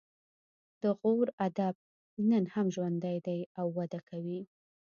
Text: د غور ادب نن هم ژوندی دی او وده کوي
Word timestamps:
د 0.81 0.83
غور 0.99 1.27
ادب 1.47 1.75
نن 2.29 2.43
هم 2.53 2.67
ژوندی 2.75 3.17
دی 3.25 3.39
او 3.59 3.67
وده 3.77 3.99
کوي 4.09 4.41